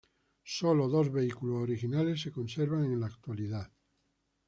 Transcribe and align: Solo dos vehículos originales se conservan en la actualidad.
Solo 0.57 0.89
dos 0.89 1.11
vehículos 1.11 1.61
originales 1.61 2.21
se 2.21 2.31
conservan 2.31 2.85
en 2.85 3.01
la 3.01 3.05
actualidad. 3.05 3.69